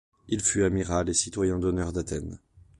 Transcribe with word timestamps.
Il 0.29 0.41
fut 0.41 0.63
amiral 0.63 1.09
et 1.09 1.13
citoyen 1.13 1.59
d'honneur 1.59 1.93
d'Athènes. 1.93 2.39